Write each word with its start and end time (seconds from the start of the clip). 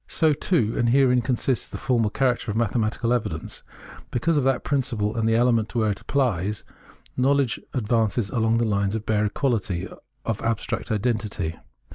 So, 0.07 0.33
too— 0.33 0.73
and 0.79 0.89
herein 0.89 1.21
consists 1.21 1.67
the 1.67 1.77
formal 1.77 2.09
character 2.09 2.49
of 2.49 2.57
mathematical 2.57 3.13
evidence— 3.13 3.61
because 4.09 4.35
of 4.35 4.43
that 4.45 4.63
principle 4.63 5.15
and 5.15 5.29
the 5.29 5.35
element 5.35 5.75
where 5.75 5.91
it 5.91 6.01
appHes, 6.07 6.63
knowledge 7.15 7.59
advances 7.71 8.31
along 8.31 8.57
the 8.57 8.65
hues 8.65 8.95
of 8.95 9.05
bare 9.05 9.25
equality, 9.25 9.87
of 10.25 10.41
abstract 10.41 10.89
identity. 10.89 11.55